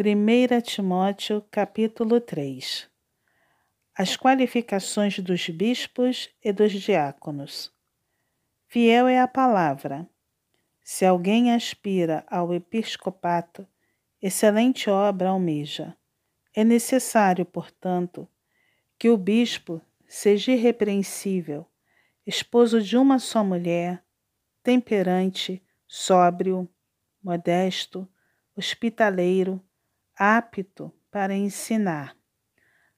1 0.00 0.60
Timóteo 0.60 1.44
capítulo 1.50 2.20
3 2.20 2.88
As 3.96 4.16
qualificações 4.16 5.18
dos 5.18 5.48
bispos 5.48 6.30
e 6.40 6.52
dos 6.52 6.70
diáconos. 6.70 7.72
Fiel 8.68 9.08
é 9.08 9.18
a 9.18 9.26
palavra. 9.26 10.08
Se 10.84 11.04
alguém 11.04 11.52
aspira 11.52 12.24
ao 12.28 12.54
episcopato, 12.54 13.66
excelente 14.22 14.88
obra 14.88 15.30
almeja. 15.30 15.96
É 16.54 16.62
necessário, 16.62 17.44
portanto, 17.44 18.28
que 18.96 19.10
o 19.10 19.16
bispo 19.16 19.82
seja 20.06 20.52
irrepreensível, 20.52 21.66
esposo 22.24 22.80
de 22.80 22.96
uma 22.96 23.18
só 23.18 23.42
mulher, 23.42 24.00
temperante, 24.62 25.60
sóbrio, 25.88 26.68
modesto, 27.20 28.08
hospitaleiro, 28.56 29.60
apto 30.18 30.92
para 31.10 31.34
ensinar, 31.34 32.16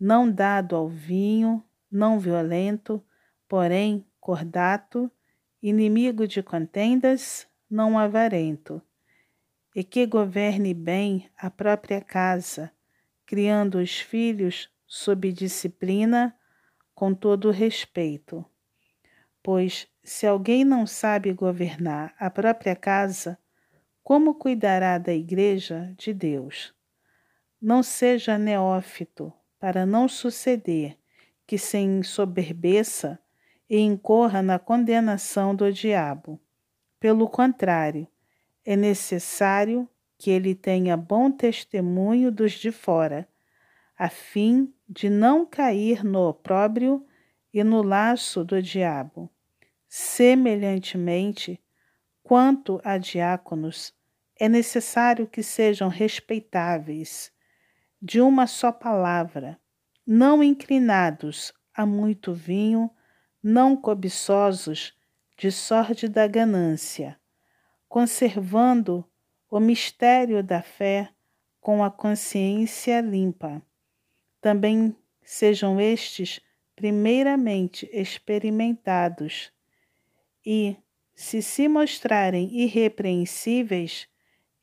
não 0.00 0.30
dado 0.30 0.74
ao 0.74 0.88
vinho, 0.88 1.62
não 1.90 2.18
violento, 2.18 3.04
porém 3.46 4.06
cordato, 4.18 5.10
inimigo 5.62 6.26
de 6.26 6.42
contendas, 6.42 7.46
não 7.68 7.98
avarento, 7.98 8.80
e 9.76 9.84
que 9.84 10.06
governe 10.06 10.72
bem 10.72 11.30
a 11.36 11.50
própria 11.50 12.00
casa, 12.00 12.72
criando 13.26 13.78
os 13.78 14.00
filhos 14.00 14.70
sob 14.86 15.32
disciplina, 15.32 16.34
com 16.94 17.14
todo 17.14 17.50
respeito. 17.50 18.44
Pois, 19.42 19.88
se 20.02 20.26
alguém 20.26 20.64
não 20.64 20.86
sabe 20.86 21.32
governar 21.32 22.14
a 22.18 22.30
própria 22.30 22.76
casa, 22.76 23.38
como 24.02 24.34
cuidará 24.34 24.98
da 24.98 25.12
Igreja 25.12 25.94
de 25.96 26.12
Deus? 26.12 26.74
Não 27.64 27.80
seja 27.80 28.36
neófito, 28.36 29.32
para 29.60 29.86
não 29.86 30.08
suceder 30.08 30.98
que 31.46 31.56
se 31.56 31.78
ensoberbeça 31.78 33.20
e 33.70 33.78
incorra 33.78 34.42
na 34.42 34.58
condenação 34.58 35.54
do 35.54 35.72
diabo. 35.72 36.40
Pelo 36.98 37.28
contrário, 37.28 38.08
é 38.64 38.74
necessário 38.74 39.88
que 40.18 40.28
ele 40.28 40.56
tenha 40.56 40.96
bom 40.96 41.30
testemunho 41.30 42.32
dos 42.32 42.50
de 42.50 42.72
fora, 42.72 43.28
a 43.96 44.08
fim 44.08 44.74
de 44.88 45.08
não 45.08 45.46
cair 45.46 46.02
no 46.02 46.30
opróbrio 46.30 47.06
e 47.54 47.62
no 47.62 47.80
laço 47.80 48.44
do 48.44 48.60
diabo. 48.60 49.30
Semelhantemente, 49.88 51.62
quanto 52.24 52.80
a 52.82 52.98
diáconos, 52.98 53.94
é 54.36 54.48
necessário 54.48 55.28
que 55.28 55.44
sejam 55.44 55.88
respeitáveis, 55.88 57.30
de 58.04 58.20
uma 58.20 58.48
só 58.48 58.72
palavra, 58.72 59.60
não 60.04 60.42
inclinados 60.42 61.52
a 61.72 61.86
muito 61.86 62.34
vinho, 62.34 62.90
não 63.40 63.76
cobiçosos 63.76 64.92
de 65.38 65.52
sórdida 65.52 66.26
ganância, 66.26 67.16
conservando 67.88 69.08
o 69.48 69.60
mistério 69.60 70.42
da 70.42 70.60
fé 70.60 71.10
com 71.60 71.84
a 71.84 71.92
consciência 71.92 73.00
limpa. 73.00 73.62
Também 74.40 74.96
sejam 75.22 75.80
estes 75.80 76.40
primeiramente 76.74 77.88
experimentados 77.92 79.52
e, 80.44 80.76
se 81.14 81.40
se 81.40 81.68
mostrarem 81.68 82.52
irrepreensíveis, 82.52 84.08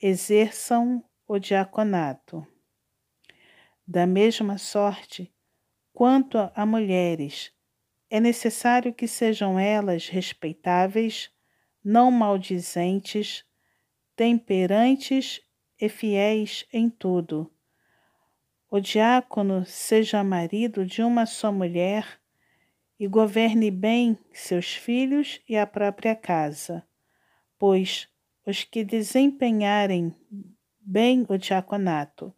exerçam 0.02 1.02
o 1.26 1.40
diaconato. 1.40 2.46
Da 3.92 4.06
mesma 4.06 4.60
sorte, 4.60 5.34
quanto 5.92 6.38
a 6.54 6.64
mulheres, 6.64 7.52
é 8.08 8.20
necessário 8.20 8.94
que 8.94 9.08
sejam 9.08 9.58
elas 9.58 10.08
respeitáveis, 10.08 11.32
não 11.84 12.12
maldizentes, 12.12 13.44
temperantes 14.16 15.42
e 15.82 15.90
fiéis 15.90 16.68
em 16.72 16.88
tudo. 16.88 17.52
O 18.70 18.80
diácono 18.80 19.66
seja 19.66 20.24
marido 20.24 20.86
de 20.86 21.02
uma 21.02 21.26
só 21.26 21.52
mulher 21.52 22.22
e 23.00 23.08
governe 23.08 23.72
bem 23.72 24.16
seus 24.32 24.76
filhos 24.76 25.42
e 25.50 25.58
a 25.58 25.66
própria 25.66 26.16
casa, 26.16 26.88
pois 27.58 28.08
os 28.46 28.64
que 28.64 28.84
desempenharem 28.84 30.16
bem 30.80 31.26
o 31.28 31.40
diaconato 31.40 32.32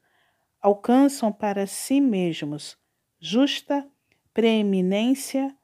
alcançam 0.62 1.32
para 1.32 1.66
si 1.66 2.00
mesmos 2.00 2.78
justa 3.20 3.90
preeminência 4.34 5.56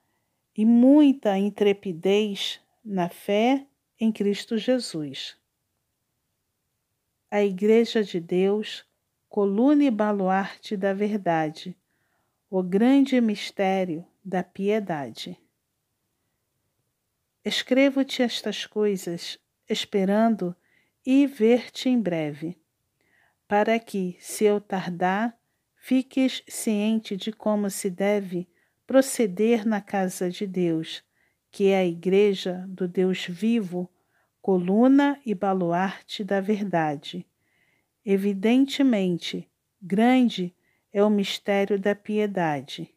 e 0.56 0.66
muita 0.66 1.38
intrepidez 1.38 2.59
na 2.84 3.07
fé 3.07 3.68
em 4.00 4.12
Cristo 4.12 4.57
Jesus. 4.57 5.38
A 7.30 7.44
Igreja 7.44 8.03
de 8.03 8.19
Deus, 8.19 8.86
coluna 9.30 9.84
e 9.84 9.91
baluarte 9.91 10.75
da 10.75 10.94
verdade, 10.94 11.78
o 12.50 12.63
grande 12.63 13.19
mistério 13.22 14.06
da 14.24 14.44
piedade. 14.44 15.38
Escrevo-te 17.44 18.24
estas 18.24 18.66
coisas, 18.66 19.38
esperando 19.69 20.56
e 21.06 21.28
ver-te 21.28 21.88
em 21.88 22.00
breve 22.00 22.57
para 23.47 23.80
que, 23.80 24.18
se 24.19 24.44
eu 24.44 24.59
tardar, 24.59 25.38
fiques 25.78 26.44
ciente 26.47 27.16
de 27.16 27.31
como 27.31 27.69
se 27.69 27.90
deve 27.90 28.47
proceder 28.85 29.66
na 29.66 29.80
casa 29.80 30.30
de 30.30 30.46
Deus, 30.46 31.03
que 31.52 31.69
é 31.69 31.78
a 31.78 31.86
igreja 31.86 32.66
do 32.68 32.88
Deus 32.88 33.25
vivo, 33.25 33.90
coluna 34.41 35.19
e 35.25 35.34
baluarte 35.34 36.24
da 36.24 36.41
verdade. 36.41 37.25
Evidentemente, 38.06 39.50
grande 39.81 40.53
é 40.94 41.03
o 41.03 41.09
mistério 41.09 41.80
da 41.80 41.96
piedade. 41.96 42.94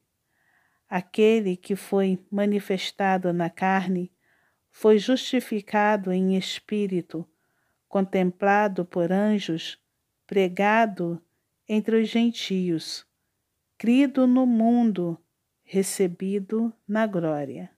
Aquele 0.89 1.57
que 1.57 1.77
foi 1.77 2.19
manifestado 2.31 3.33
na 3.33 3.49
carne 3.49 4.13
foi 4.71 4.99
justificado 4.99 6.13
em 6.13 6.37
espírito, 6.37 7.29
contemplado 7.89 8.85
por 8.85 9.11
anjos 9.13 9.80
pregado 10.31 11.21
entre 11.67 12.01
os 12.01 12.09
gentios, 12.09 13.05
crido 13.77 14.29
no 14.29 14.47
mundo, 14.47 15.21
recebido 15.65 16.73
na 16.87 17.05
glória. 17.05 17.69